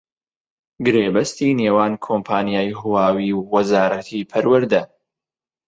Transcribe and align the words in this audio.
گرێبەستی 0.85 1.57
نێوان 1.59 1.93
کۆمپانیای 2.05 2.77
هواوی 2.79 3.29
و 3.33 3.39
وەزارەتی 3.53 4.27
پەروەردە 4.31 4.83